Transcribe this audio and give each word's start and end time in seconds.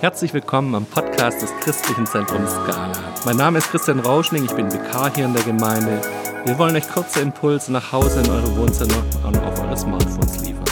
Herzlich 0.00 0.32
willkommen 0.32 0.76
am 0.76 0.86
Podcast 0.86 1.42
des 1.42 1.50
Christlichen 1.56 2.06
Zentrums 2.06 2.52
Skala. 2.52 2.92
Mein 3.24 3.36
Name 3.36 3.58
ist 3.58 3.68
Christian 3.68 3.98
Rauschning, 3.98 4.44
ich 4.44 4.52
bin 4.52 4.72
Vikar 4.72 5.12
hier 5.12 5.24
in 5.24 5.34
der 5.34 5.42
Gemeinde. 5.42 6.00
Wir 6.44 6.56
wollen 6.56 6.76
euch 6.76 6.88
kurze 6.88 7.18
Impulse 7.18 7.72
nach 7.72 7.90
Hause 7.90 8.20
in 8.20 8.30
eure 8.30 8.56
Wohnzimmer 8.56 9.02
und 9.26 9.36
auf 9.38 9.60
eure 9.60 9.76
Smartphones 9.76 10.46
liefern. 10.46 10.64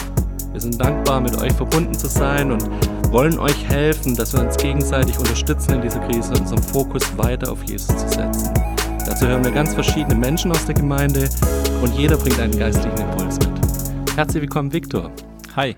Wir 0.53 0.61
sind 0.61 0.79
dankbar, 0.79 1.19
mit 1.19 1.37
euch 1.41 1.51
verbunden 1.51 1.93
zu 1.93 2.07
sein 2.07 2.53
und 2.53 2.69
wollen 3.11 3.37
euch 3.37 3.67
helfen, 3.67 4.15
dass 4.15 4.31
wir 4.31 4.39
uns 4.39 4.55
gegenseitig 4.55 5.19
unterstützen 5.19 5.73
in 5.73 5.81
dieser 5.81 5.99
Krise 6.07 6.31
unseren 6.31 6.63
Fokus 6.63 7.03
weiter 7.17 7.51
auf 7.51 7.61
Jesus 7.65 7.97
zu 7.97 8.07
setzen. 8.07 8.53
Dazu 9.05 9.27
hören 9.27 9.43
wir 9.43 9.51
ganz 9.51 9.73
verschiedene 9.73 10.15
Menschen 10.15 10.51
aus 10.51 10.65
der 10.65 10.75
Gemeinde 10.75 11.27
und 11.81 11.93
jeder 11.95 12.15
bringt 12.15 12.39
einen 12.39 12.57
geistlichen 12.57 12.97
Impuls 12.97 13.37
mit. 13.39 13.49
Herzlich 14.15 14.43
willkommen, 14.43 14.71
Viktor. 14.71 15.11
Hi. 15.57 15.75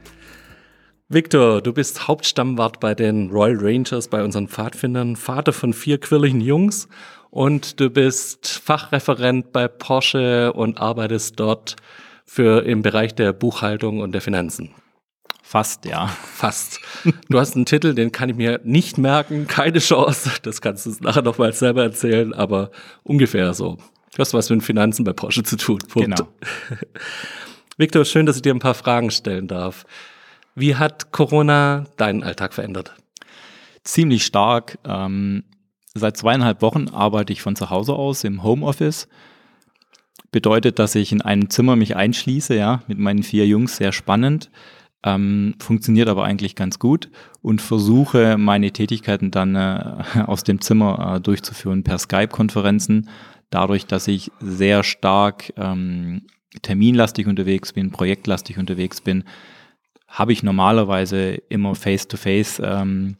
Victor, 1.11 1.63
du 1.63 1.73
bist 1.73 2.07
Hauptstammwart 2.07 2.79
bei 2.79 2.93
den 2.93 3.31
Royal 3.31 3.57
Rangers, 3.59 4.09
bei 4.09 4.23
unseren 4.23 4.47
Pfadfindern, 4.47 5.15
Vater 5.15 5.53
von 5.53 5.73
vier 5.73 5.99
quirligen 5.99 6.39
Jungs 6.39 6.87
und 7.31 7.79
du 7.79 7.89
bist 7.89 8.61
Fachreferent 8.63 9.51
bei 9.51 9.67
Porsche 9.67 10.53
und 10.53 10.79
arbeitest 10.79 11.39
dort 11.39 11.77
für 12.25 12.63
im 12.63 12.83
Bereich 12.83 13.15
der 13.15 13.33
Buchhaltung 13.33 14.01
und 14.01 14.11
der 14.11 14.21
Finanzen. 14.21 14.69
Fast, 15.41 15.85
ja. 15.85 16.09
Fast. 16.35 16.79
Du 17.27 17.39
hast 17.39 17.55
einen 17.55 17.65
Titel, 17.65 17.95
den 17.95 18.11
kann 18.11 18.29
ich 18.29 18.35
mir 18.35 18.61
nicht 18.63 18.99
merken, 18.99 19.47
keine 19.47 19.79
Chance. 19.79 20.29
Das 20.43 20.61
kannst 20.61 20.85
du 20.85 20.91
nachher 21.01 21.23
noch 21.23 21.39
mal 21.39 21.53
selber 21.53 21.81
erzählen, 21.81 22.35
aber 22.35 22.69
ungefähr 23.01 23.55
so. 23.55 23.79
Du 24.13 24.19
hast 24.19 24.35
was 24.35 24.51
mit 24.51 24.61
Finanzen 24.61 25.05
bei 25.05 25.13
Porsche 25.13 25.41
zu 25.41 25.57
tun. 25.57 25.79
Punkt. 25.79 26.15
Genau. 26.17 26.29
Victor, 27.77 28.05
schön, 28.05 28.27
dass 28.27 28.35
ich 28.35 28.43
dir 28.43 28.53
ein 28.53 28.59
paar 28.59 28.75
Fragen 28.75 29.09
stellen 29.09 29.47
darf. 29.47 29.85
Wie 30.59 30.75
hat 30.75 31.13
Corona 31.13 31.85
deinen 31.95 32.21
Alltag 32.21 32.53
verändert? 32.53 32.93
Ziemlich 33.85 34.25
stark. 34.25 34.77
Ähm, 34.85 35.45
seit 35.93 36.17
zweieinhalb 36.17 36.61
Wochen 36.61 36.89
arbeite 36.89 37.31
ich 37.31 37.41
von 37.41 37.55
zu 37.55 37.69
Hause 37.69 37.93
aus 37.93 38.25
im 38.25 38.43
Homeoffice. 38.43 39.07
Bedeutet, 40.31 40.77
dass 40.77 40.95
ich 40.95 41.13
in 41.13 41.21
einem 41.21 41.49
Zimmer 41.49 41.77
mich 41.77 41.95
einschließe, 41.95 42.55
ja, 42.55 42.83
mit 42.87 42.99
meinen 42.99 43.23
vier 43.23 43.47
Jungs, 43.47 43.77
sehr 43.77 43.93
spannend. 43.93 44.51
Ähm, 45.01 45.55
funktioniert 45.59 46.09
aber 46.09 46.25
eigentlich 46.25 46.55
ganz 46.55 46.77
gut 46.77 47.09
und 47.41 47.61
versuche 47.61 48.37
meine 48.37 48.71
Tätigkeiten 48.71 49.31
dann 49.31 49.55
äh, 49.55 50.03
aus 50.25 50.43
dem 50.43 50.59
Zimmer 50.59 51.15
äh, 51.15 51.21
durchzuführen 51.21 51.83
per 51.83 51.99
Skype-Konferenzen. 51.99 53.07
Dadurch, 53.49 53.85
dass 53.85 54.09
ich 54.09 54.29
sehr 54.41 54.83
stark 54.83 55.53
ähm, 55.55 56.23
terminlastig 56.63 57.27
unterwegs 57.27 57.71
bin, 57.71 57.91
projektlastig 57.91 58.57
unterwegs 58.57 58.99
bin, 58.99 59.23
habe 60.09 60.33
ich 60.33 60.43
normalerweise 60.43 61.35
immer 61.49 61.75
Face-to-Face 61.75 62.61
ähm. 62.65 63.17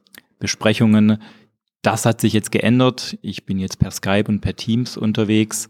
Das 1.81 2.05
hat 2.05 2.19
sich 2.19 2.33
jetzt 2.33 2.51
geändert. 2.51 3.17
Ich 3.21 3.45
bin 3.45 3.57
jetzt 3.57 3.79
per 3.79 3.91
Skype 3.91 4.25
und 4.27 4.41
per 4.41 4.55
Teams 4.55 4.97
unterwegs. 4.97 5.69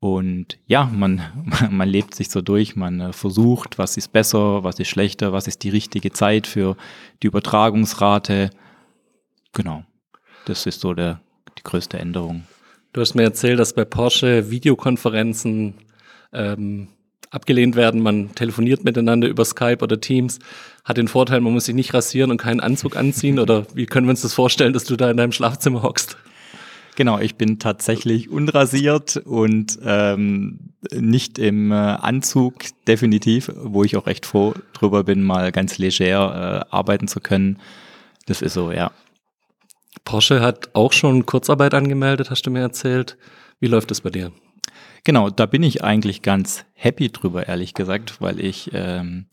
Und 0.00 0.58
ja, 0.66 0.84
man, 0.84 1.22
man 1.70 1.88
lebt 1.88 2.14
sich 2.14 2.30
so 2.30 2.40
durch, 2.40 2.74
man 2.74 3.00
äh, 3.00 3.12
versucht, 3.12 3.78
was 3.78 3.96
ist 3.96 4.12
besser, 4.12 4.64
was 4.64 4.78
ist 4.78 4.88
schlechter, 4.88 5.32
was 5.32 5.46
ist 5.46 5.62
die 5.62 5.68
richtige 5.68 6.10
Zeit 6.12 6.46
für 6.46 6.76
die 7.22 7.26
Übertragungsrate. 7.26 8.50
Genau, 9.52 9.84
das 10.46 10.66
ist 10.66 10.80
so 10.80 10.94
der, 10.94 11.20
die 11.58 11.62
größte 11.62 11.98
Änderung. 11.98 12.44
Du 12.92 13.00
hast 13.00 13.14
mir 13.14 13.22
erzählt, 13.22 13.58
dass 13.58 13.74
bei 13.74 13.84
Porsche 13.84 14.50
Videokonferenzen 14.50 15.74
ähm, 16.32 16.88
abgelehnt 17.30 17.76
werden. 17.76 18.02
Man 18.02 18.34
telefoniert 18.34 18.84
miteinander 18.84 19.28
über 19.28 19.44
Skype 19.44 19.78
oder 19.80 20.00
Teams. 20.00 20.38
Hat 20.84 20.96
den 20.96 21.08
Vorteil, 21.08 21.40
man 21.40 21.52
muss 21.52 21.66
sich 21.66 21.74
nicht 21.74 21.94
rasieren 21.94 22.30
und 22.30 22.38
keinen 22.38 22.60
Anzug 22.60 22.96
anziehen. 22.96 23.38
Oder 23.38 23.66
wie 23.74 23.86
können 23.86 24.06
wir 24.06 24.10
uns 24.10 24.22
das 24.22 24.34
vorstellen, 24.34 24.72
dass 24.72 24.84
du 24.84 24.96
da 24.96 25.10
in 25.10 25.16
deinem 25.16 25.32
Schlafzimmer 25.32 25.82
hockst? 25.82 26.16
Genau, 26.96 27.18
ich 27.18 27.36
bin 27.36 27.58
tatsächlich 27.58 28.28
unrasiert 28.30 29.16
und 29.16 29.78
ähm, 29.84 30.74
nicht 30.92 31.38
im 31.38 31.70
äh, 31.70 31.74
Anzug, 31.74 32.56
definitiv, 32.86 33.50
wo 33.56 33.84
ich 33.84 33.96
auch 33.96 34.06
recht 34.06 34.26
froh 34.26 34.54
drüber 34.72 35.04
bin, 35.04 35.22
mal 35.22 35.52
ganz 35.52 35.78
leger 35.78 36.66
äh, 36.70 36.74
arbeiten 36.74 37.08
zu 37.08 37.20
können. 37.20 37.58
Das 38.26 38.42
ist 38.42 38.54
so, 38.54 38.72
ja. 38.72 38.90
Porsche 40.04 40.40
hat 40.40 40.70
auch 40.74 40.92
schon 40.92 41.26
Kurzarbeit 41.26 41.74
angemeldet, 41.74 42.30
hast 42.30 42.42
du 42.42 42.50
mir 42.50 42.60
erzählt. 42.60 43.16
Wie 43.60 43.68
läuft 43.68 43.90
das 43.90 44.00
bei 44.00 44.10
dir? 44.10 44.32
Genau, 45.04 45.30
da 45.30 45.46
bin 45.46 45.62
ich 45.62 45.82
eigentlich 45.82 46.22
ganz 46.22 46.64
happy 46.74 47.10
drüber, 47.10 47.48
ehrlich 47.48 47.74
gesagt, 47.74 48.20
weil 48.20 48.40
ich 48.40 48.70
ähm, 48.74 49.26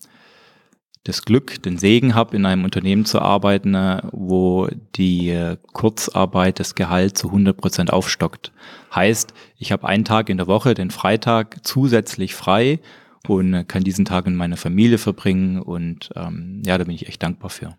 das 1.04 1.24
Glück, 1.24 1.62
den 1.62 1.78
Segen 1.78 2.14
habe, 2.14 2.36
in 2.36 2.44
einem 2.44 2.64
Unternehmen 2.64 3.04
zu 3.04 3.20
arbeiten, 3.20 3.74
äh, 3.74 4.02
wo 4.12 4.68
die 4.94 5.30
äh, 5.30 5.56
Kurzarbeit 5.72 6.60
das 6.60 6.74
Gehalt 6.74 7.16
zu 7.16 7.28
100 7.28 7.56
Prozent 7.56 7.92
aufstockt. 7.92 8.52
Heißt, 8.94 9.32
ich 9.56 9.72
habe 9.72 9.88
einen 9.88 10.04
Tag 10.04 10.28
in 10.28 10.36
der 10.36 10.46
Woche, 10.46 10.74
den 10.74 10.90
Freitag, 10.90 11.58
zusätzlich 11.62 12.34
frei 12.34 12.80
und 13.26 13.54
äh, 13.54 13.64
kann 13.64 13.84
diesen 13.84 14.04
Tag 14.04 14.26
in 14.26 14.36
meiner 14.36 14.56
Familie 14.56 14.98
verbringen 14.98 15.60
und 15.60 16.10
ähm, 16.14 16.62
ja, 16.64 16.76
da 16.76 16.84
bin 16.84 16.94
ich 16.94 17.08
echt 17.08 17.22
dankbar 17.22 17.50
für. 17.50 17.76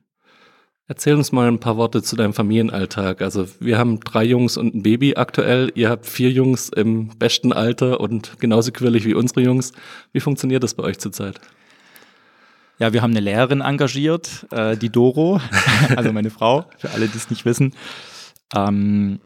Erzähl 0.90 1.14
uns 1.14 1.32
mal 1.32 1.48
ein 1.48 1.60
paar 1.60 1.78
Worte 1.78 2.02
zu 2.02 2.16
deinem 2.16 2.34
Familienalltag. 2.34 3.22
Also 3.22 3.46
wir 3.60 3.78
haben 3.78 4.00
drei 4.00 4.24
Jungs 4.24 4.58
und 4.58 4.74
ein 4.74 4.82
Baby 4.82 5.14
aktuell. 5.18 5.72
Ihr 5.76 5.88
habt 5.88 6.08
vier 6.08 6.32
Jungs 6.32 6.70
im 6.70 7.10
besten 7.10 7.54
Alter 7.54 8.00
und 8.00 8.40
genauso 8.40 8.72
quirlig 8.72 9.06
wie 9.06 9.14
unsere 9.14 9.42
Jungs. 9.42 9.72
Wie 10.14 10.20
funktioniert 10.20 10.64
das 10.64 10.74
bei 10.74 10.82
euch 10.82 10.98
zurzeit? 10.98 11.40
Ja, 12.80 12.92
wir 12.92 13.04
haben 13.04 13.12
eine 13.12 13.20
Lehrerin 13.20 13.62
engagiert, 13.62 14.48
äh, 14.50 14.76
die 14.78 14.90
Doro, 14.90 15.40
also 15.96 16.12
meine 16.12 16.32
Frau, 16.32 16.66
für 16.80 16.90
alle, 16.90 17.08
die 17.08 17.18
es 17.18 17.30
nicht 17.30 17.46
wissen. 17.46 17.76
Ähm, 18.56 19.20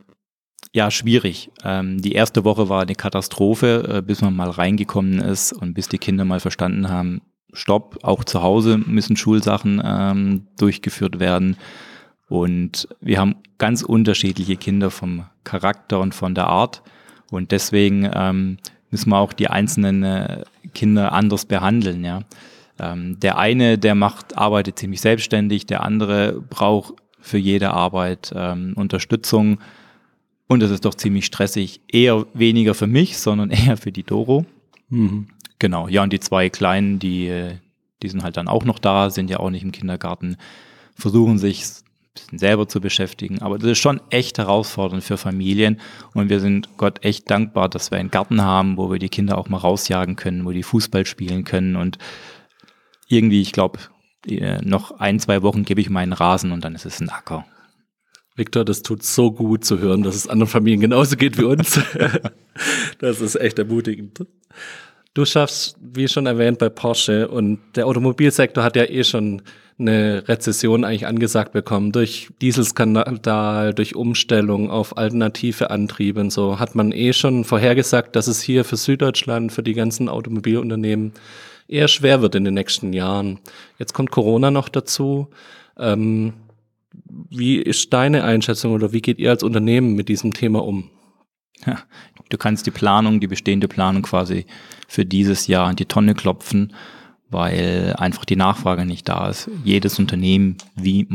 ja, 0.74 0.92
schwierig. 0.92 1.50
Ähm, 1.64 2.02
die 2.02 2.12
erste 2.12 2.44
Woche 2.44 2.68
war 2.68 2.82
eine 2.82 2.96
Katastrophe, 2.96 4.00
äh, 4.00 4.02
bis 4.02 4.20
man 4.20 4.36
mal 4.36 4.50
reingekommen 4.50 5.20
ist 5.20 5.54
und 5.54 5.76
bis 5.76 5.88
die 5.88 5.98
Kinder 5.98 6.26
mal 6.26 6.42
verstanden 6.42 6.90
haben, 6.90 7.22
Stopp, 7.54 8.00
auch 8.04 8.24
zu 8.24 8.42
Hause 8.42 8.78
müssen 8.78 9.16
Schulsachen 9.16 9.82
ähm, 9.84 10.48
durchgeführt 10.58 11.20
werden. 11.20 11.58
Und 12.30 12.88
wir 13.00 13.20
haben 13.20 13.36
ganz 13.58 13.84
unterschiedliche 13.84 14.58
Kinder 14.58 14.92
vom 14.92 15.26
Charakter 15.44 16.00
und 16.00 16.16
von 16.16 16.36
der 16.36 16.48
Art. 16.48 16.82
Und 17.32 17.52
deswegen 17.52 18.10
ähm, 18.14 18.58
müssen 18.90 19.10
wir 19.10 19.18
auch 19.18 19.34
die 19.34 19.48
einzelnen 19.48 20.04
äh, 20.04 20.44
Kinder 20.74 21.14
anders 21.14 21.46
behandeln. 21.46 22.04
Ja. 22.04 22.22
Ähm, 22.80 23.20
der 23.20 23.38
eine, 23.38 23.78
der 23.78 23.96
macht, 23.96 24.38
arbeitet 24.38 24.80
ziemlich 24.80 25.02
selbstständig, 25.02 25.66
der 25.66 25.84
andere 25.84 26.42
braucht 26.50 26.96
für 27.20 27.38
jede 27.38 27.72
Arbeit 27.72 28.34
ähm, 28.36 28.74
Unterstützung. 28.76 29.60
Und 30.48 30.62
das 30.62 30.72
ist 30.72 30.86
doch 30.86 30.96
ziemlich 30.96 31.26
stressig. 31.26 31.82
Eher 31.88 32.26
weniger 32.34 32.74
für 32.74 32.88
mich, 32.88 33.18
sondern 33.18 33.50
eher 33.52 33.78
für 33.78 33.92
die 33.92 34.04
Doro. 34.04 34.46
Mhm. 34.90 35.28
Genau, 35.64 35.88
ja, 35.88 36.04
und 36.04 36.12
die 36.12 36.20
zwei 36.20 36.50
Kleinen, 36.50 37.00
die, 37.00 37.54
die 38.02 38.10
sind 38.10 38.22
halt 38.22 38.36
dann 38.36 38.50
auch 38.50 38.66
noch 38.66 38.80
da, 38.80 39.10
sind 39.10 39.30
ja 39.30 39.40
auch 39.40 39.50
nicht 39.50 39.64
im 39.64 39.72
Kindergarten, 39.72 40.36
versuchen 40.94 41.38
sich 41.38 41.64
ein 41.64 42.12
bisschen 42.14 42.38
selber 42.38 42.68
zu 42.68 42.82
beschäftigen. 42.82 43.42
Aber 43.42 43.58
das 43.58 43.70
ist 43.70 43.78
schon 43.78 44.02
echt 44.10 44.40
herausfordernd 44.40 45.06
für 45.06 45.16
Familien. 45.16 45.80
Und 46.14 46.28
wir 46.28 46.42
sind 46.42 46.76
Gott 46.76 47.06
echt 47.06 47.32
dankbar, 47.32 47.70
dass 47.70 47.92
wir 47.92 47.98
einen 47.98 48.12
Garten 48.12 48.42
haben, 48.42 48.76
wo 48.76 48.92
wir 48.92 49.00
die 49.00 49.08
Kinder 49.08 49.38
auch 49.38 49.48
mal 49.48 49.56
rausjagen 49.56 50.18
können, 50.18 50.44
wo 50.44 50.52
die 50.52 50.64
Fußball 50.64 51.06
spielen 51.06 51.46
können. 51.46 51.78
Und 51.78 51.98
irgendwie, 53.08 53.42
ich 53.42 53.54
glaube, 53.54 53.80
äh, 54.28 54.58
noch 54.66 55.00
ein, 55.00 55.18
zwei 55.22 55.44
Wochen 55.44 55.64
gebe 55.64 55.80
ich 55.80 55.90
meinen 55.90 56.12
Rasen 56.12 56.52
und 56.52 56.66
dann 56.66 56.76
ist 56.76 56.86
es 56.86 57.00
ein 57.00 57.08
Acker. 57.08 57.46
Victor, 58.36 58.66
das 58.66 58.82
tut 58.82 59.02
so 59.02 59.32
gut 59.32 59.64
zu 59.64 59.80
hören, 59.80 60.04
dass 60.04 60.16
es 60.16 60.28
anderen 60.28 60.50
Familien 60.50 60.82
genauso 60.82 61.16
geht 61.16 61.38
wie 61.38 61.46
uns. 61.46 61.80
das 63.00 63.22
ist 63.22 63.36
echt 63.38 63.60
ermutigend. 63.60 64.26
Du 65.14 65.26
schaffst, 65.26 65.78
wie 65.80 66.08
schon 66.08 66.26
erwähnt, 66.26 66.58
bei 66.58 66.70
Porsche 66.70 67.28
und 67.28 67.60
der 67.76 67.86
Automobilsektor 67.86 68.64
hat 68.64 68.76
ja 68.76 68.86
eh 68.86 69.04
schon 69.04 69.44
eine 69.78 70.28
Rezession 70.28 70.84
eigentlich 70.84 71.06
angesagt 71.06 71.52
bekommen 71.52 71.92
durch 71.92 72.30
Dieselskandal, 72.42 73.74
durch 73.76 73.96
Umstellung 73.96 74.72
auf 74.72 74.98
alternative 74.98 75.70
Antriebe 75.70 76.20
und 76.20 76.32
so 76.32 76.60
hat 76.60 76.74
man 76.74 76.92
eh 76.92 77.14
schon 77.14 77.44
vorhergesagt, 77.44 78.16
dass 78.16 78.28
es 78.28 78.42
hier 78.42 78.66
für 78.66 78.78
Süddeutschland, 78.78 79.52
für 79.52 79.62
die 79.62 79.74
ganzen 79.74 80.10
Automobilunternehmen 80.10 81.14
eher 81.68 81.88
schwer 81.88 82.24
wird 82.24 82.34
in 82.34 82.46
den 82.46 82.56
nächsten 82.56 82.92
Jahren. 82.92 83.40
Jetzt 83.78 83.94
kommt 83.94 84.10
Corona 84.10 84.50
noch 84.50 84.70
dazu. 84.70 85.30
Ähm, 85.78 86.34
wie 87.30 87.58
ist 87.58 87.94
deine 87.94 88.24
Einschätzung 88.24 88.74
oder 88.74 88.94
wie 88.94 89.02
geht 89.02 89.20
ihr 89.20 89.30
als 89.30 89.44
Unternehmen 89.44 89.94
mit 89.94 90.10
diesem 90.10 90.34
Thema 90.34 90.64
um? 90.64 90.90
Ja, 91.66 91.80
du 92.30 92.38
kannst 92.38 92.66
die 92.66 92.72
Planung, 92.72 93.20
die 93.20 93.28
bestehende 93.28 93.68
Planung 93.68 94.02
quasi 94.02 94.46
für 94.94 95.06
dieses 95.08 95.48
Jahr 95.48 95.72
in 95.72 95.76
die 95.76 95.88
Tonne 95.88 96.14
klopfen, 96.14 96.72
weil 97.32 97.96
einfach 97.98 98.26
die 98.26 98.36
Nachfrage 98.36 98.86
nicht 98.86 99.10
da 99.10 99.28
ist. 99.28 99.50
Jedes 99.64 99.98
Unternehmen, 99.98 100.58
wie 100.76 101.08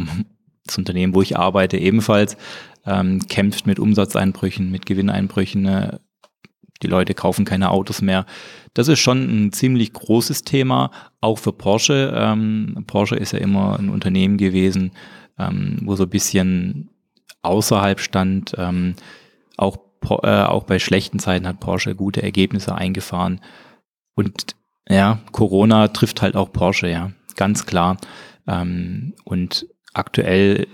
das 0.67 0.77
Unternehmen, 0.79 1.15
wo 1.15 1.23
ich 1.23 1.39
arbeite, 1.39 1.79
ebenfalls 1.79 2.37
ähm, 2.87 3.21
kämpft 3.29 3.69
mit 3.69 3.79
Umsatzeinbrüchen, 3.79 4.73
mit 4.73 4.85
Gewinneinbrüchen. 4.85 5.67
Äh, 5.67 5.99
die 6.83 6.89
Leute 6.89 7.15
kaufen 7.15 7.45
keine 7.45 7.71
Autos 7.71 8.03
mehr. 8.03 8.27
Das 8.75 8.89
ist 8.89 8.99
schon 8.99 9.47
ein 9.47 9.53
ziemlich 9.53 9.93
großes 9.93 10.43
Thema, 10.43 10.91
auch 11.21 11.39
für 11.39 11.53
Porsche. 11.53 12.13
Ähm, 12.17 12.83
Porsche 12.89 13.15
ist 13.15 13.33
ja 13.33 13.39
immer 13.39 13.79
ein 13.79 13.91
Unternehmen 13.91 14.39
gewesen, 14.39 14.91
ähm, 15.39 15.79
wo 15.85 15.95
so 15.95 16.03
ein 16.03 16.11
bisschen 16.11 16.91
außerhalb 17.43 18.01
stand. 18.01 18.57
Ähm, 18.59 18.97
auch, 19.57 19.79
äh, 20.25 20.43
auch 20.43 20.65
bei 20.65 20.81
schlechten 20.81 21.21
Zeiten 21.21 21.47
hat 21.47 21.61
Porsche 21.61 21.95
gute 21.95 22.25
Ergebnisse 22.25 22.75
eingefahren. 22.75 23.41
Und 24.19 24.57
ja, 24.91 25.21
Corona 25.31 25.87
trifft 25.87 26.23
halt 26.23 26.35
auch 26.35 26.53
Porsche, 26.53 26.89
ja, 26.89 27.13
ganz 27.37 27.67
klar. 27.67 27.99
Ähm, 28.49 29.15
und 29.23 29.69
aktuell 29.95 30.67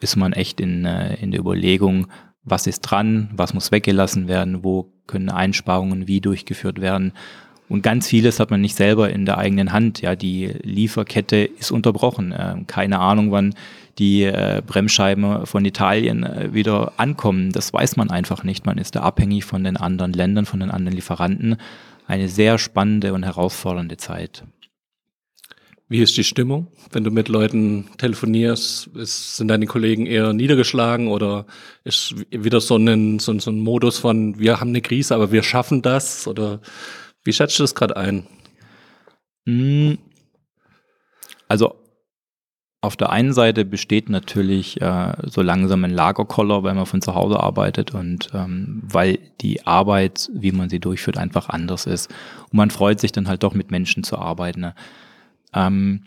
ist 0.00 0.16
man 0.16 0.34
echt 0.34 0.60
in, 0.60 0.84
äh, 0.84 1.14
in 1.14 1.30
der 1.30 1.40
Überlegung, 1.40 2.08
was 2.42 2.66
ist 2.66 2.82
dran, 2.82 3.30
was 3.32 3.54
muss 3.54 3.72
weggelassen 3.72 4.28
werden, 4.28 4.64
wo 4.64 4.92
können 5.06 5.30
Einsparungen 5.30 6.08
wie 6.08 6.20
durchgeführt 6.20 6.82
werden. 6.82 7.14
Und 7.70 7.80
ganz 7.80 8.06
vieles 8.06 8.38
hat 8.38 8.50
man 8.50 8.60
nicht 8.60 8.76
selber 8.76 9.08
in 9.08 9.24
der 9.24 9.38
eigenen 9.38 9.72
Hand. 9.72 10.02
Ja, 10.02 10.14
die 10.14 10.52
Lieferkette 10.62 11.36
ist 11.38 11.70
unterbrochen. 11.70 12.32
Äh, 12.32 12.64
keine 12.66 12.98
Ahnung, 12.98 13.30
wann 13.30 13.54
die 13.98 14.24
äh, 14.24 14.60
Bremsscheiben 14.66 15.46
von 15.46 15.64
Italien 15.64 16.22
äh, 16.22 16.52
wieder 16.52 16.92
ankommen. 16.98 17.50
Das 17.52 17.72
weiß 17.72 17.96
man 17.96 18.10
einfach 18.10 18.44
nicht. 18.44 18.66
Man 18.66 18.76
ist 18.76 18.94
da 18.94 19.00
abhängig 19.00 19.46
von 19.46 19.64
den 19.64 19.78
anderen 19.78 20.12
Ländern, 20.12 20.44
von 20.44 20.60
den 20.60 20.70
anderen 20.70 20.96
Lieferanten. 20.96 21.56
Eine 22.10 22.28
sehr 22.28 22.58
spannende 22.58 23.12
und 23.14 23.22
herausfordernde 23.22 23.96
Zeit. 23.96 24.42
Wie 25.88 26.00
ist 26.00 26.16
die 26.16 26.24
Stimmung, 26.24 26.66
wenn 26.90 27.04
du 27.04 27.12
mit 27.12 27.28
Leuten 27.28 27.86
telefonierst? 27.98 28.88
Ist, 28.96 29.36
sind 29.36 29.46
deine 29.46 29.66
Kollegen 29.66 30.06
eher 30.06 30.32
niedergeschlagen 30.32 31.06
oder 31.06 31.46
ist 31.84 32.16
wieder 32.30 32.60
so 32.60 32.76
ein, 32.78 33.20
so, 33.20 33.38
so 33.38 33.52
ein 33.52 33.60
Modus 33.60 33.98
von, 33.98 34.36
wir 34.40 34.58
haben 34.58 34.70
eine 34.70 34.80
Krise, 34.80 35.14
aber 35.14 35.30
wir 35.30 35.44
schaffen 35.44 35.82
das? 35.82 36.26
Oder 36.26 36.60
wie 37.22 37.32
schätzt 37.32 37.60
du 37.60 37.62
das 37.62 37.76
gerade 37.76 37.96
ein? 37.96 38.26
Hm. 39.46 39.98
Also 41.46 41.76
auf 42.82 42.96
der 42.96 43.10
einen 43.10 43.32
Seite 43.34 43.64
besteht 43.64 44.08
natürlich 44.08 44.80
äh, 44.80 45.12
so 45.26 45.42
langsam 45.42 45.84
ein 45.84 45.90
Lagerkoller, 45.90 46.62
weil 46.62 46.74
man 46.74 46.86
von 46.86 47.02
zu 47.02 47.14
Hause 47.14 47.38
arbeitet 47.38 47.94
und 47.94 48.30
ähm, 48.32 48.80
weil 48.82 49.18
die 49.42 49.66
Arbeit, 49.66 50.30
wie 50.32 50.52
man 50.52 50.70
sie 50.70 50.80
durchführt, 50.80 51.18
einfach 51.18 51.50
anders 51.50 51.86
ist. 51.86 52.10
Und 52.44 52.54
man 52.54 52.70
freut 52.70 52.98
sich 52.98 53.12
dann 53.12 53.28
halt 53.28 53.42
doch 53.42 53.52
mit 53.52 53.70
Menschen 53.70 54.02
zu 54.02 54.18
arbeiten. 54.18 54.60
Ne? 54.60 54.74
Ähm, 55.52 56.04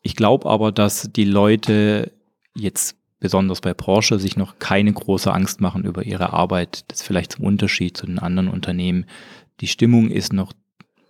ich 0.00 0.16
glaube 0.16 0.48
aber, 0.48 0.72
dass 0.72 1.10
die 1.12 1.24
Leute 1.24 2.12
jetzt 2.54 2.96
besonders 3.20 3.60
bei 3.60 3.74
Porsche 3.74 4.18
sich 4.18 4.36
noch 4.36 4.58
keine 4.58 4.92
große 4.92 5.32
Angst 5.32 5.60
machen 5.60 5.84
über 5.84 6.04
ihre 6.04 6.32
Arbeit. 6.32 6.84
Das 6.88 7.00
ist 7.00 7.06
vielleicht 7.06 7.32
zum 7.32 7.44
Unterschied 7.44 7.96
zu 7.96 8.06
den 8.06 8.18
anderen 8.18 8.48
Unternehmen. 8.48 9.04
Die 9.60 9.66
Stimmung 9.66 10.10
ist 10.10 10.32
noch 10.32 10.52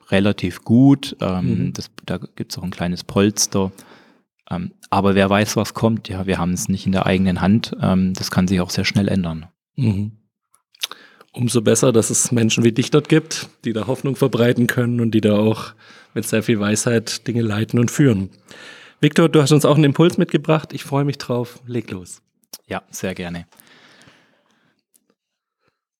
relativ 0.09 0.65
gut. 0.65 1.17
Ähm, 1.21 1.67
mhm. 1.67 1.73
das, 1.75 1.91
da 2.07 2.19
gibt 2.19 2.53
es 2.53 2.59
auch 2.59 2.65
ein 2.65 2.71
kleines 2.71 3.05
Polster. 3.05 3.71
Ähm, 4.51 4.73
aber 4.91 5.15
wer 5.15 5.29
weiß, 5.29 5.57
was 5.57 5.75
kommt. 5.75 6.09
Ja, 6.09 6.27
wir 6.27 6.39
haben 6.39 6.53
es 6.53 6.69
nicht 6.69 6.87
in 6.87 6.93
der 6.93 7.07
eigenen 7.07 7.41
Hand. 7.41 7.77
Ähm, 7.81 8.15
das 8.15 8.31
kann 8.31 8.49
sich 8.49 8.61
auch 8.61 8.71
sehr 8.71 8.85
schnell 8.85 9.09
ändern. 9.09 9.47
Mhm. 9.77 10.13
Umso 11.33 11.61
besser, 11.61 11.93
dass 11.93 12.11
es 12.11 12.33
Menschen 12.33 12.65
wie 12.65 12.73
dich 12.73 12.91
dort 12.91 13.09
gibt, 13.09 13.49
die 13.65 13.73
da 13.73 13.87
Hoffnung 13.87 14.17
verbreiten 14.17 14.67
können 14.67 15.01
und 15.01 15.11
die 15.11 15.21
da 15.21 15.37
auch 15.37 15.75
mit 16.15 16.25
sehr 16.25 16.43
viel 16.43 16.61
Weisheit 16.61 17.27
Dinge 17.27 17.43
leiten 17.43 17.79
und 17.79 17.91
führen. 17.91 18.31
Victor, 19.01 19.29
du 19.29 19.43
hast 19.43 19.53
uns 19.53 19.67
auch 19.67 19.75
einen 19.75 19.85
Impuls 19.85 20.17
mitgebracht. 20.17 20.73
Ich 20.73 20.85
freue 20.85 21.05
mich 21.05 21.19
drauf. 21.19 21.61
Leg 21.67 21.91
los. 21.91 22.23
Ja, 22.67 22.83
sehr 22.91 23.15
gerne. 23.15 23.47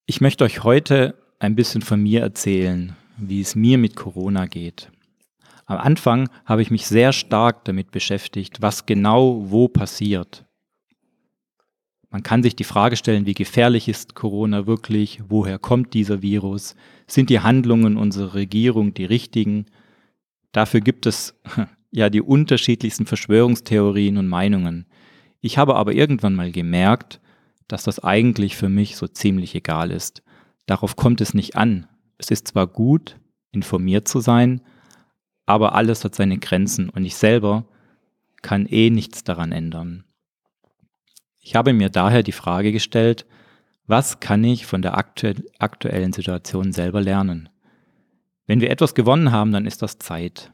Ich 0.07 0.21
möchte 0.21 0.43
euch 0.43 0.63
heute 0.63 1.15
ein 1.37 1.55
bisschen 1.55 1.81
von 1.81 2.01
mir 2.01 2.21
erzählen, 2.21 2.95
wie 3.17 3.41
es 3.41 3.55
mir 3.55 3.77
mit 3.77 3.95
Corona 3.95 4.45
geht. 4.45 4.89
Am 5.67 5.77
Anfang 5.79 6.29
habe 6.45 6.61
ich 6.61 6.71
mich 6.71 6.87
sehr 6.87 7.11
stark 7.11 7.65
damit 7.65 7.91
beschäftigt, 7.91 8.61
was 8.61 8.85
genau 8.85 9.51
wo 9.51 9.67
passiert. 9.67 10.45
Man 12.09 12.23
kann 12.23 12.41
sich 12.41 12.55
die 12.55 12.63
Frage 12.63 12.95
stellen, 12.95 13.25
wie 13.25 13.33
gefährlich 13.33 13.89
ist 13.89 14.15
Corona 14.15 14.65
wirklich? 14.65 15.19
Woher 15.27 15.59
kommt 15.59 15.93
dieser 15.93 16.21
Virus? 16.21 16.75
Sind 17.05 17.29
die 17.29 17.41
Handlungen 17.41 17.97
unserer 17.97 18.33
Regierung 18.33 18.93
die 18.93 19.03
richtigen? 19.03 19.65
Dafür 20.53 20.79
gibt 20.79 21.05
es 21.05 21.37
ja 21.91 22.09
die 22.09 22.21
unterschiedlichsten 22.21 23.05
Verschwörungstheorien 23.05 24.15
und 24.15 24.29
Meinungen. 24.29 24.85
Ich 25.41 25.57
habe 25.57 25.75
aber 25.75 25.93
irgendwann 25.93 26.33
mal 26.33 26.53
gemerkt, 26.53 27.19
dass 27.67 27.83
das 27.83 28.01
eigentlich 28.01 28.55
für 28.55 28.69
mich 28.69 28.95
so 28.95 29.05
ziemlich 29.05 29.53
egal 29.53 29.91
ist. 29.91 30.23
Darauf 30.65 30.95
kommt 30.95 31.19
es 31.19 31.33
nicht 31.33 31.57
an. 31.57 31.87
Es 32.17 32.31
ist 32.31 32.47
zwar 32.47 32.67
gut, 32.67 33.19
informiert 33.51 34.07
zu 34.07 34.21
sein, 34.21 34.61
aber 35.47 35.73
alles 35.73 36.03
hat 36.03 36.13
seine 36.13 36.37
Grenzen 36.37 36.89
und 36.89 37.03
ich 37.05 37.15
selber 37.15 37.65
kann 38.43 38.67
eh 38.67 38.91
nichts 38.91 39.23
daran 39.23 39.51
ändern. 39.51 40.03
Ich 41.41 41.55
habe 41.55 41.73
mir 41.73 41.89
daher 41.89 42.21
die 42.21 42.33
Frage 42.33 42.71
gestellt, 42.71 43.25
was 43.87 44.19
kann 44.19 44.43
ich 44.43 44.65
von 44.65 44.81
der 44.81 44.97
aktu 44.97 45.33
aktuellen 45.57 46.11
Situation 46.11 46.73
selber 46.73 47.01
lernen? 47.01 47.49
Wenn 48.45 48.59
wir 48.59 48.69
etwas 48.69 48.93
gewonnen 48.93 49.31
haben, 49.31 49.53
dann 49.53 49.65
ist 49.65 49.81
das 49.81 49.97
Zeit. 49.97 50.51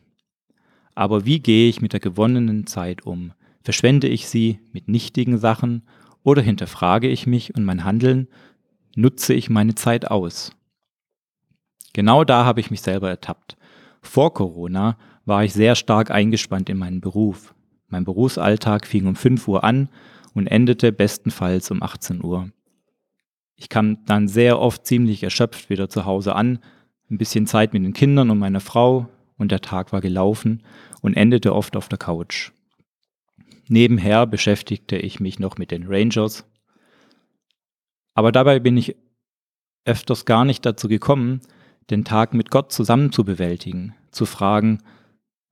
Aber 0.94 1.26
wie 1.26 1.40
gehe 1.40 1.68
ich 1.68 1.82
mit 1.82 1.94
der 1.94 2.00
gewonnenen 2.00 2.68
Zeit 2.68 3.04
um? 3.06 3.34
Verschwende 3.64 4.08
ich 4.08 4.28
sie 4.28 4.60
mit 4.72 4.88
nichtigen 4.88 5.40
Sachen 5.40 5.82
oder 6.22 6.44
hinterfrage 6.44 7.08
ich 7.08 7.26
mich 7.26 7.56
und 7.56 7.66
mein 7.66 7.84
Handeln? 7.84 8.28
Nutze 8.96 9.34
ich 9.34 9.50
meine 9.50 9.74
Zeit 9.74 10.12
aus? 10.12 10.52
Genau 11.94 12.24
da 12.24 12.46
habe 12.46 12.60
ich 12.60 12.70
mich 12.70 12.82
selber 12.82 13.10
ertappt. 13.10 13.58
Vor 14.04 14.34
Corona 14.34 14.98
war 15.26 15.44
ich 15.44 15.54
sehr 15.54 15.76
stark 15.76 16.12
eingespannt 16.12 16.70
in 16.70 16.78
meinen 16.78 17.02
Beruf. 17.02 17.56
Mein 17.88 18.04
Berufsalltag 18.04 18.86
fing 18.86 19.08
um 19.08 19.16
5 19.16 19.48
Uhr 19.48 19.64
an 19.64 19.90
und 20.36 20.48
endete 20.48 20.92
bestenfalls 20.92 21.72
um 21.72 21.82
18 21.82 22.24
Uhr. 22.24 22.50
Ich 23.56 23.70
kam 23.70 24.06
dann 24.06 24.28
sehr 24.28 24.60
oft 24.60 24.86
ziemlich 24.86 25.24
erschöpft 25.24 25.70
wieder 25.70 25.90
zu 25.90 26.06
Hause 26.06 26.36
an, 26.36 26.60
ein 27.10 27.18
bisschen 27.18 27.48
Zeit 27.48 27.74
mit 27.74 27.84
den 27.84 27.94
Kindern 27.94 28.30
und 28.30 28.40
meiner 28.40 28.60
Frau 28.60 29.08
und 29.38 29.52
der 29.52 29.62
Tag 29.62 29.94
war 29.94 30.02
gelaufen 30.02 30.64
und 31.02 31.16
endete 31.16 31.56
oft 31.56 31.76
auf 31.76 31.88
der 31.88 31.98
Couch. 31.98 32.52
Nebenher 33.68 34.28
beschäftigte 34.28 34.98
ich 34.98 35.20
mich 35.20 35.40
noch 35.40 35.58
mit 35.58 35.72
den 35.72 35.86
Rangers, 35.88 36.46
aber 38.14 38.32
dabei 38.32 38.60
bin 38.60 38.78
ich 38.78 38.96
öfters 39.86 40.26
gar 40.26 40.46
nicht 40.46 40.66
dazu 40.66 40.88
gekommen, 40.88 41.42
den 41.90 42.06
Tag 42.06 42.34
mit 42.34 42.50
Gott 42.52 42.72
zusammen 42.72 43.12
zu 43.12 43.24
bewältigen, 43.24 43.96
zu 44.12 44.26
fragen, 44.26 44.80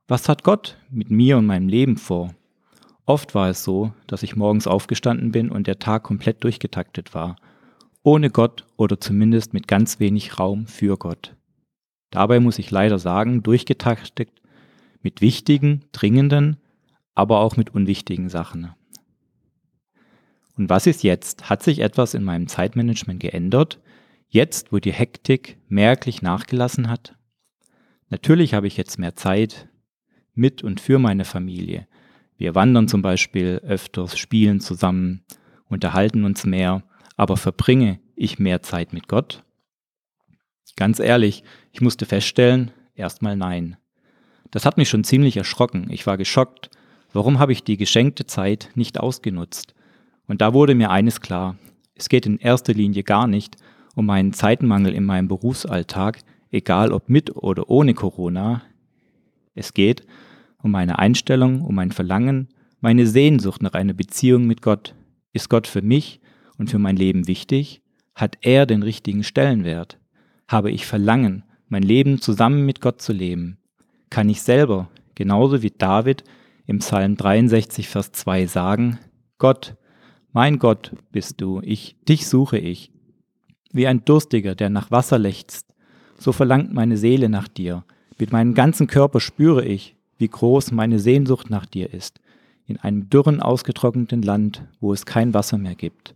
was 0.07 0.27
hat 0.27 0.43
Gott 0.43 0.77
mit 0.89 1.09
mir 1.09 1.37
und 1.37 1.45
meinem 1.45 1.67
Leben 1.67 1.97
vor? 1.97 2.33
Oft 3.05 3.33
war 3.35 3.49
es 3.49 3.63
so, 3.63 3.93
dass 4.07 4.23
ich 4.23 4.35
morgens 4.35 4.67
aufgestanden 4.67 5.31
bin 5.31 5.49
und 5.49 5.67
der 5.67 5.79
Tag 5.79 6.03
komplett 6.03 6.43
durchgetaktet 6.43 7.13
war, 7.13 7.35
ohne 8.03 8.29
Gott 8.29 8.65
oder 8.77 8.99
zumindest 8.99 9.53
mit 9.53 9.67
ganz 9.67 9.99
wenig 9.99 10.39
Raum 10.39 10.67
für 10.67 10.97
Gott. 10.97 11.35
Dabei 12.09 12.39
muss 12.39 12.59
ich 12.59 12.71
leider 12.71 12.99
sagen, 12.99 13.41
durchgetaktet 13.43 14.29
mit 15.01 15.21
wichtigen, 15.21 15.85
dringenden, 15.91 16.57
aber 17.15 17.39
auch 17.39 17.57
mit 17.57 17.73
unwichtigen 17.73 18.29
Sachen. 18.29 18.71
Und 20.57 20.69
was 20.69 20.87
ist 20.87 21.03
jetzt? 21.03 21.49
Hat 21.49 21.63
sich 21.63 21.79
etwas 21.79 22.13
in 22.13 22.23
meinem 22.23 22.47
Zeitmanagement 22.47 23.19
geändert? 23.19 23.79
Jetzt, 24.33 24.71
wo 24.71 24.79
die 24.79 24.93
Hektik 24.93 25.57
merklich 25.67 26.21
nachgelassen 26.21 26.89
hat? 26.89 27.17
Natürlich 28.07 28.53
habe 28.53 28.65
ich 28.65 28.77
jetzt 28.77 28.97
mehr 28.97 29.13
Zeit 29.17 29.67
mit 30.33 30.63
und 30.63 30.79
für 30.79 30.99
meine 30.99 31.25
Familie, 31.25 31.85
wir 32.37 32.55
wandern 32.55 32.87
zum 32.87 33.01
Beispiel 33.01 33.59
öfters, 33.61 34.17
spielen 34.17 34.61
zusammen, 34.61 35.25
unterhalten 35.67 36.23
uns 36.23 36.45
mehr, 36.45 36.81
aber 37.17 37.35
verbringe 37.35 37.99
ich 38.15 38.39
mehr 38.39 38.61
Zeit 38.61 38.93
mit 38.93 39.09
Gott? 39.09 39.43
Ganz 40.77 41.01
ehrlich, 41.01 41.43
ich 41.73 41.81
musste 41.81 42.05
feststellen, 42.05 42.71
erstmal 42.95 43.35
nein. 43.35 43.75
Das 44.49 44.63
hat 44.63 44.77
mich 44.77 44.87
schon 44.87 45.03
ziemlich 45.03 45.35
erschrocken. 45.35 45.87
Ich 45.89 46.07
war 46.07 46.15
geschockt. 46.17 46.69
Warum 47.11 47.37
habe 47.37 47.51
ich 47.51 47.65
die 47.65 47.75
geschenkte 47.75 48.25
Zeit 48.25 48.69
nicht 48.75 48.97
ausgenutzt? 48.97 49.75
Und 50.25 50.39
da 50.39 50.53
wurde 50.53 50.73
mir 50.73 50.89
eines 50.89 51.19
klar. 51.19 51.57
Es 51.95 52.07
geht 52.07 52.25
in 52.25 52.37
erster 52.37 52.73
Linie 52.73 53.03
gar 53.03 53.27
nicht 53.27 53.57
um 53.95 54.05
meinen 54.05 54.33
Zeitmangel 54.33 54.93
in 54.93 55.03
meinem 55.03 55.27
Berufsalltag, 55.27 56.19
egal 56.51 56.91
ob 56.91 57.09
mit 57.09 57.35
oder 57.35 57.69
ohne 57.69 57.93
Corona. 57.93 58.61
Es 59.53 59.73
geht 59.73 60.05
um 60.61 60.71
meine 60.71 60.99
Einstellung, 60.99 61.61
um 61.61 61.75
mein 61.75 61.91
Verlangen, 61.91 62.49
meine 62.79 63.07
Sehnsucht 63.07 63.61
nach 63.61 63.73
einer 63.73 63.93
Beziehung 63.93 64.45
mit 64.45 64.61
Gott. 64.61 64.95
Ist 65.33 65.49
Gott 65.49 65.67
für 65.67 65.81
mich 65.81 66.19
und 66.57 66.69
für 66.69 66.79
mein 66.79 66.95
Leben 66.95 67.27
wichtig? 67.27 67.81
Hat 68.15 68.37
er 68.41 68.65
den 68.65 68.83
richtigen 68.83 69.23
Stellenwert? 69.23 69.99
Habe 70.47 70.71
ich 70.71 70.85
Verlangen, 70.85 71.43
mein 71.67 71.83
Leben 71.83 72.19
zusammen 72.19 72.65
mit 72.65 72.81
Gott 72.81 73.01
zu 73.01 73.13
leben? 73.13 73.57
Kann 74.09 74.29
ich 74.29 74.41
selber, 74.41 74.89
genauso 75.15 75.61
wie 75.61 75.71
David 75.71 76.23
im 76.65 76.79
Psalm 76.79 77.15
63, 77.15 77.87
Vers 77.87 78.11
2 78.11 78.45
sagen, 78.45 78.99
Gott, 79.37 79.75
mein 80.33 80.59
Gott 80.59 80.93
bist 81.11 81.41
du, 81.41 81.61
ich, 81.63 81.95
dich 82.07 82.27
suche 82.27 82.57
ich. 82.57 82.91
Wie 83.73 83.87
ein 83.87 84.03
Durstiger, 84.05 84.55
der 84.55 84.69
nach 84.69 84.91
Wasser 84.91 85.17
lechzt, 85.17 85.67
so 86.17 86.31
verlangt 86.31 86.73
meine 86.73 86.97
Seele 86.97 87.29
nach 87.29 87.47
dir. 87.47 87.83
Mit 88.17 88.31
meinem 88.31 88.53
ganzen 88.53 88.87
Körper 88.87 89.19
spüre 89.19 89.65
ich, 89.65 89.95
wie 90.17 90.27
groß 90.27 90.71
meine 90.71 90.99
Sehnsucht 90.99 91.49
nach 91.49 91.65
dir 91.65 91.93
ist. 91.93 92.19
in 92.67 92.77
einem 92.77 93.09
dürren, 93.09 93.41
ausgetrockneten 93.41 94.21
Land, 94.21 94.63
wo 94.79 94.93
es 94.93 95.05
kein 95.05 95.33
Wasser 95.33 95.57
mehr 95.57 95.75
gibt. 95.75 96.15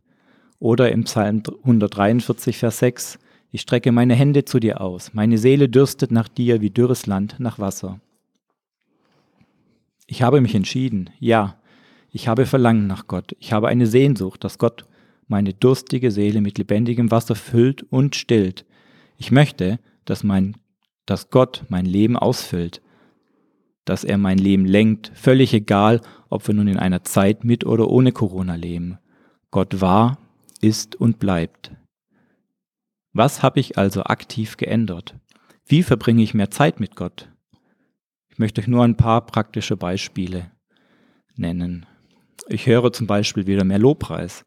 Oder 0.59 0.91
im 0.91 1.03
Psalm 1.03 1.43
143, 1.63 2.57
Vers 2.57 2.79
6, 2.79 3.19
ich 3.51 3.61
strecke 3.61 3.91
meine 3.91 4.15
Hände 4.15 4.45
zu 4.45 4.59
dir 4.59 4.79
aus, 4.79 5.13
meine 5.13 5.37
Seele 5.37 5.67
dürstet 5.67 6.11
nach 6.11 6.27
dir 6.27 6.61
wie 6.61 6.69
dürres 6.69 7.07
Land 7.07 7.35
nach 7.39 7.59
Wasser. 7.59 7.99
Ich 10.07 10.21
habe 10.21 10.39
mich 10.39 10.55
entschieden, 10.55 11.09
ja, 11.19 11.57
ich 12.11 12.27
habe 12.27 12.45
Verlangen 12.45 12.87
nach 12.87 13.07
Gott, 13.07 13.35
ich 13.39 13.51
habe 13.51 13.67
eine 13.67 13.87
Sehnsucht, 13.87 14.43
dass 14.43 14.57
Gott 14.57 14.85
meine 15.27 15.53
durstige 15.53 16.11
Seele 16.11 16.41
mit 16.41 16.57
lebendigem 16.57 17.11
Wasser 17.11 17.35
füllt 17.35 17.83
und 17.83 18.15
stillt. 18.15 18.65
Ich 19.17 19.31
möchte, 19.31 19.79
dass, 20.05 20.23
mein, 20.23 20.57
dass 21.05 21.29
Gott 21.29 21.63
mein 21.69 21.85
Leben 21.85 22.17
ausfüllt, 22.17 22.81
dass 23.85 24.03
er 24.03 24.17
mein 24.17 24.37
Leben 24.37 24.65
lenkt, 24.65 25.11
völlig 25.13 25.53
egal, 25.53 26.01
ob 26.29 26.47
wir 26.47 26.55
nun 26.55 26.67
in 26.67 26.77
einer 26.77 27.03
Zeit 27.03 27.43
mit 27.43 27.65
oder 27.65 27.89
ohne 27.89 28.11
Corona 28.11 28.55
leben. 28.55 28.97
Gott 29.51 29.79
war, 29.81 30.17
ist 30.61 30.95
und 30.95 31.19
bleibt. 31.19 31.71
Was 33.13 33.43
habe 33.43 33.59
ich 33.59 33.77
also 33.77 34.03
aktiv 34.03 34.57
geändert? 34.57 35.15
Wie 35.65 35.83
verbringe 35.83 36.23
ich 36.23 36.33
mehr 36.33 36.51
Zeit 36.51 36.79
mit 36.79 36.95
Gott? 36.95 37.29
Ich 38.27 38.39
möchte 38.39 38.59
euch 38.59 38.67
nur 38.67 38.83
ein 38.83 38.97
paar 38.97 39.25
praktische 39.25 39.77
Beispiele 39.77 40.51
nennen. 41.35 41.85
Ich 42.47 42.67
höre 42.67 42.91
zum 42.91 43.07
Beispiel 43.07 43.47
wieder 43.47 43.63
mehr 43.63 43.79
Lobpreis. 43.79 44.45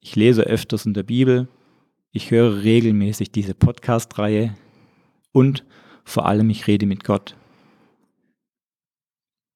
Ich 0.00 0.16
lese 0.16 0.42
öfters 0.42 0.86
in 0.86 0.94
der 0.94 1.02
Bibel. 1.02 1.46
Ich 2.10 2.30
höre 2.30 2.62
regelmäßig 2.62 3.32
diese 3.32 3.54
Podcast-Reihe. 3.54 4.56
Und 5.32 5.64
vor 6.04 6.26
allem, 6.26 6.48
ich 6.48 6.66
rede 6.66 6.86
mit 6.86 7.04
Gott. 7.04 7.36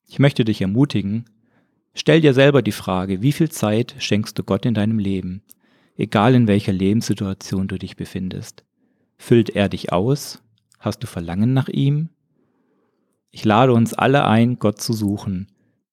Ich 0.07 0.19
möchte 0.19 0.45
dich 0.45 0.61
ermutigen, 0.61 1.25
stell 1.95 2.21
dir 2.21 2.35
selber 2.35 2.61
die 2.61 2.73
Frage, 2.73 3.23
wie 3.23 3.33
viel 3.33 3.51
Zeit 3.51 3.97
schenkst 3.99 4.39
du 4.39 4.45
Gott 4.45 4.67
in 4.67 4.75
deinem 4.75 4.99
Leben, 4.99 5.43
egal 5.97 6.35
in 6.35 6.47
welcher 6.47 6.73
Lebenssituation 6.73 7.67
du 7.67 7.79
dich 7.79 7.97
befindest. 7.97 8.65
Füllt 9.17 9.51
er 9.51 9.71
dich 9.71 9.93
aus? 9.93 10.43
Hast 10.79 11.03
du 11.03 11.07
Verlangen 11.07 11.55
nach 11.55 11.69
ihm? 11.69 12.11
Ich 13.31 13.45
lade 13.45 13.73
uns 13.73 13.95
alle 13.95 14.27
ein, 14.27 14.59
Gott 14.59 14.81
zu 14.81 14.93
suchen. 14.93 15.49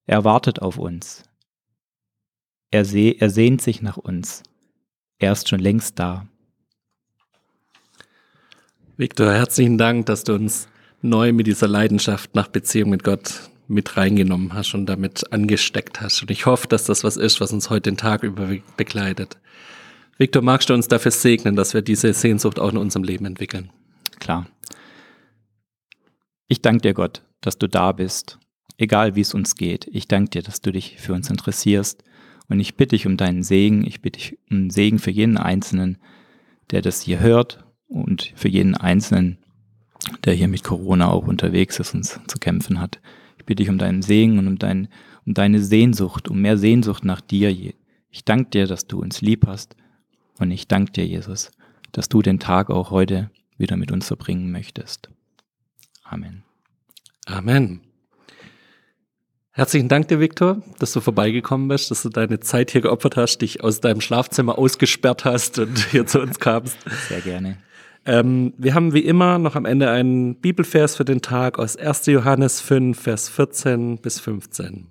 Er 0.06 0.26
wartet 0.26 0.62
auf 0.62 0.78
uns. 0.78 1.24
Er, 2.72 2.86
seh, 2.86 3.18
er 3.20 3.30
sehnt 3.30 3.62
sich 3.62 3.82
nach 3.82 3.98
uns. 3.98 4.44
Er 5.20 5.34
ist 5.34 5.50
schon 5.50 5.60
längst 5.60 6.00
da. 6.00 6.26
Victor, 8.96 9.34
herzlichen 9.34 9.78
Dank, 9.78 10.06
dass 10.06 10.24
du 10.24 10.34
uns 10.34 10.70
neu 11.02 11.34
mit 11.34 11.48
dieser 11.48 11.68
Leidenschaft 11.68 12.34
nach 12.34 12.48
Beziehung 12.48 12.90
mit 12.90 13.04
Gott 13.04 13.50
mit 13.68 13.98
reingenommen 13.98 14.54
hast 14.54 14.74
und 14.74 14.86
damit 14.86 15.32
angesteckt 15.32 16.02
hast. 16.02 16.22
Und 16.22 16.32
ich 16.32 16.46
hoffe, 16.46 16.68
dass 16.68 16.86
das 16.86 17.04
was 17.04 17.18
ist, 17.18 17.42
was 17.42 17.52
uns 17.52 17.70
heute 17.70 17.90
den 17.90 17.98
Tag 17.98 18.24
über 18.24 18.56
begleitet. 18.78 19.38
Victor, 20.18 20.42
magst 20.42 20.70
du 20.70 20.74
uns 20.74 20.88
dafür 20.88 21.12
segnen, 21.12 21.56
dass 21.56 21.74
wir 21.74 21.82
diese 21.82 22.14
Sehnsucht 22.14 22.60
auch 22.60 22.72
in 22.72 22.78
unserem 22.78 23.04
Leben 23.04 23.26
entwickeln? 23.26 23.70
Klar. 24.20 24.48
Ich 26.48 26.62
danke 26.62 26.82
dir, 26.82 26.94
Gott, 26.94 27.24
dass 27.42 27.58
du 27.58 27.68
da 27.68 27.92
bist, 27.92 28.40
egal 28.78 29.16
wie 29.16 29.22
es 29.22 29.34
uns 29.34 29.56
geht. 29.56 29.88
Ich 29.92 30.08
danke 30.08 30.32
dir, 30.32 30.42
dass 30.44 30.62
du 30.62 30.72
dich 30.72 30.98
für 31.00 31.14
uns 31.14 31.30
interessierst. 31.30 32.04
Und 32.52 32.60
ich 32.60 32.76
bitte 32.76 32.98
dich 32.98 33.08
um 33.08 33.16
deinen 33.16 33.44
Segen. 33.44 33.88
Ich 33.88 34.02
bitte 34.02 34.20
dich 34.20 34.38
um 34.50 34.70
Segen 34.70 35.00
für 35.00 35.10
jeden 35.10 35.38
Einzelnen, 35.38 35.98
der 36.70 36.82
das 36.82 37.02
hier 37.02 37.22
hört 37.22 37.64
und 37.88 38.34
für 38.36 38.50
jeden 38.50 38.76
Einzelnen, 38.76 39.38
der 40.26 40.34
hier 40.34 40.50
mit 40.50 40.62
Corona 40.62 41.10
auch 41.10 41.28
unterwegs 41.28 41.80
ist 41.80 41.94
und 41.94 42.04
zu 42.04 42.40
kämpfen 42.40 42.82
hat. 42.82 43.00
Ich 43.38 43.46
bitte 43.46 43.64
dich 43.64 43.70
um 43.70 43.78
deinen 43.78 44.02
Segen 44.02 44.38
und 44.38 44.48
um, 44.48 44.60
dein, 44.60 44.90
um 45.26 45.34
deine 45.34 45.62
Sehnsucht, 45.62 46.28
um 46.28 46.42
mehr 46.42 46.58
Sehnsucht 46.58 47.06
nach 47.06 47.22
dir. 47.22 47.52
Ich 48.10 48.26
danke 48.26 48.50
dir, 48.50 48.68
dass 48.68 48.86
du 48.86 49.00
uns 49.00 49.22
lieb 49.22 49.48
hast. 49.48 49.78
Und 50.38 50.52
ich 50.52 50.68
danke 50.68 50.92
dir, 50.92 51.08
Jesus, 51.08 51.52
dass 51.94 52.10
du 52.10 52.22
den 52.22 52.40
Tag 52.40 52.70
auch 52.70 52.92
heute 52.92 53.32
wieder 53.58 53.78
mit 53.78 53.94
uns 53.94 54.08
verbringen 54.08 54.52
möchtest. 54.52 55.10
Amen. 56.04 56.44
Amen. 57.28 57.91
Herzlichen 59.54 59.90
Dank 59.90 60.08
dir, 60.08 60.22
Viktor, 60.22 60.62
dass 60.80 60.94
du 60.94 61.02
vorbeigekommen 61.02 61.68
bist, 61.68 61.92
dass 61.92 62.04
du 62.04 62.10
deine 62.10 62.40
Zeit 62.40 62.72
hier 62.72 62.80
geopfert 62.80 63.18
hast, 63.18 63.40
dich 63.40 63.62
aus 63.62 63.82
deinem 63.82 64.00
Schlafzimmer 64.00 64.58
ausgesperrt 64.58 65.26
hast 65.26 65.60
und 65.60 65.78
hier 65.92 66.06
zu 66.06 66.22
uns 66.22 66.40
kamst. 66.40 66.78
Sehr 67.10 67.20
gerne. 67.20 67.58
Ähm, 68.06 68.54
wir 68.58 68.74
haben 68.74 68.94
wie 68.94 69.02
immer 69.02 69.40
noch 69.40 69.58
am 69.58 69.66
Ende 69.66 69.90
einen 69.90 70.40
Bibelvers 70.40 70.96
für 70.96 71.04
den 71.04 71.22
Tag 71.22 71.60
aus 71.60 71.76
1. 71.76 72.06
Johannes 72.06 72.62
5, 72.62 72.98
Vers 72.98 73.28
14 73.28 73.98
bis 73.98 74.22
15. 74.22 74.88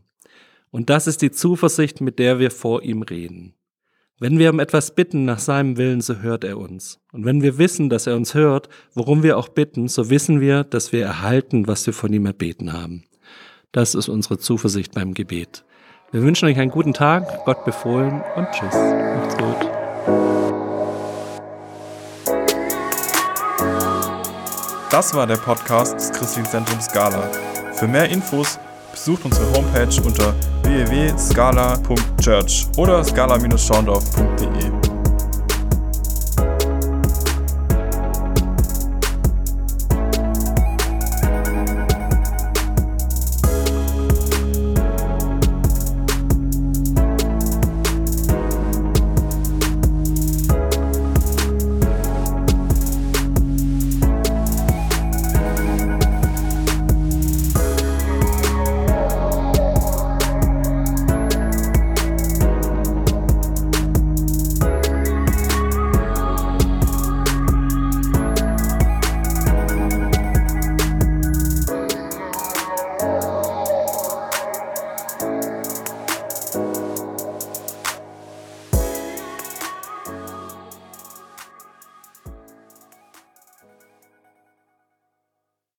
Und 0.70 0.90
das 0.90 1.06
ist 1.06 1.22
die 1.22 1.30
Zuversicht, 1.30 2.02
mit 2.02 2.18
der 2.18 2.38
wir 2.38 2.50
vor 2.50 2.82
ihm 2.82 3.00
reden. 3.00 3.54
Wenn 4.18 4.38
wir 4.38 4.50
um 4.50 4.60
etwas 4.60 4.94
bitten 4.94 5.24
nach 5.24 5.38
seinem 5.38 5.78
Willen, 5.78 6.02
so 6.02 6.16
hört 6.16 6.44
er 6.44 6.58
uns. 6.58 7.00
Und 7.12 7.24
wenn 7.24 7.40
wir 7.40 7.56
wissen, 7.56 7.88
dass 7.88 8.06
er 8.06 8.14
uns 8.14 8.34
hört, 8.34 8.68
worum 8.92 9.22
wir 9.22 9.38
auch 9.38 9.48
bitten, 9.48 9.88
so 9.88 10.10
wissen 10.10 10.42
wir, 10.42 10.64
dass 10.64 10.92
wir 10.92 11.02
erhalten, 11.02 11.66
was 11.66 11.86
wir 11.86 11.94
von 11.94 12.12
ihm 12.12 12.26
erbeten 12.26 12.74
haben. 12.74 13.04
Das 13.72 13.94
ist 13.94 14.08
unsere 14.08 14.38
Zuversicht 14.38 14.94
beim 14.94 15.14
Gebet. 15.14 15.64
Wir 16.10 16.22
wünschen 16.22 16.48
euch 16.48 16.58
einen 16.58 16.72
guten 16.72 16.92
Tag, 16.92 17.44
Gott 17.44 17.64
befohlen 17.64 18.20
und 18.34 18.48
tschüss. 18.50 18.74
Macht's 18.74 19.36
gut. 19.36 19.70
Das 24.90 25.14
war 25.14 25.28
der 25.28 25.36
Podcast 25.36 25.94
des 25.94 26.10
Christlichen 26.10 26.48
Zentrums 26.48 26.86
Scala. 26.86 27.30
Für 27.74 27.86
mehr 27.86 28.08
Infos 28.08 28.58
besucht 28.90 29.24
unsere 29.24 29.52
Homepage 29.52 30.02
unter 30.04 30.34
www.scala.church 30.64 32.66
oder 32.76 33.04
scala-schaundorf.de. 33.04 34.89